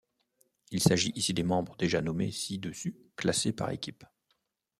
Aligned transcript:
Il 0.71 0.81
s'agit 0.81 1.11
ici 1.13 1.31
des 1.31 1.43
membres 1.43 1.77
déjà 1.77 2.01
nommés 2.01 2.31
ci-dessus 2.31 2.97
classés 3.15 3.51
par 3.53 3.69
équipe. 3.69 4.03